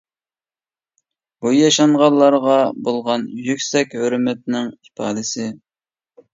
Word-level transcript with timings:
بۇ، 1.43 1.51
ياشانغانلارغا 1.57 2.57
بولغان 2.89 3.29
يۈكسەك 3.51 3.97
ھۆرمەتنىڭ 4.03 4.75
ئىپادىسى. 4.75 5.51